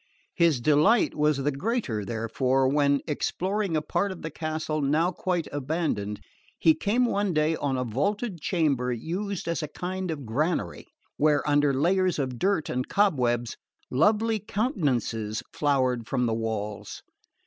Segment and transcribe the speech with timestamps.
[0.33, 5.47] His delight was the greater, therefore, when, exploring a part of the castle now quite
[5.51, 6.21] abandoned,
[6.57, 10.87] he came one day on a vaulted chamber used as a kind of granary,
[11.17, 13.57] where, under layers of dirt and cobwebs,
[13.91, 17.03] lovely countenances flowered from the walls.